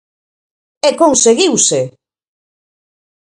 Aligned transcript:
E 0.87 0.89
conseguiuse! 1.01 1.81